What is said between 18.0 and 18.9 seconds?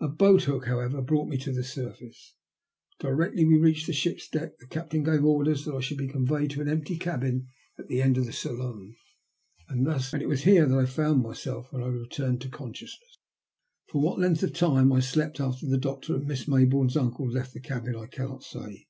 cannot say.